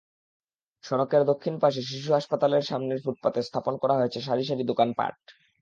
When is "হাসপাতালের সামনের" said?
2.13-2.99